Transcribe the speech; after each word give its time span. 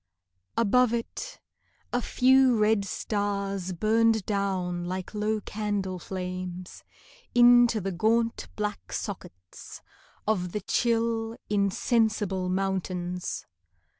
Above 0.57 0.95
it, 0.95 1.39
a 1.93 2.01
few 2.01 2.57
red 2.57 2.83
stars 2.85 3.71
Burned 3.71 4.25
down 4.25 4.83
like 4.83 5.13
low 5.13 5.39
candle 5.41 5.99
flames 5.99 6.83
Into 7.35 7.79
the 7.79 7.91
gaunt 7.91 8.47
black 8.55 8.91
sockets 8.91 9.83
Of 10.25 10.53
the 10.53 10.61
chill 10.61 11.37
insensible 11.51 12.49
mountains. 12.49 13.45